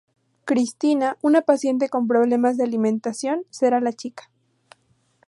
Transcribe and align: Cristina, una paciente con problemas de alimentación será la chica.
Cristina, 0.45 1.19
una 1.21 1.43
paciente 1.43 1.87
con 1.87 2.07
problemas 2.07 2.57
de 2.57 2.63
alimentación 2.63 3.43
será 3.51 3.79
la 3.81 3.93
chica. 3.93 4.31